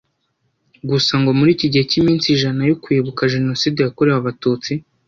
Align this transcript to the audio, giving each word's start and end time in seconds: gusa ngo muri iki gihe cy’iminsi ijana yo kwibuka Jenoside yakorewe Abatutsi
gusa 0.89 1.13
ngo 1.21 1.29
muri 1.37 1.49
iki 1.55 1.67
gihe 1.71 1.83
cy’iminsi 1.89 2.25
ijana 2.35 2.61
yo 2.69 2.75
kwibuka 2.83 3.31
Jenoside 3.33 3.77
yakorewe 3.81 4.17
Abatutsi 4.19 4.73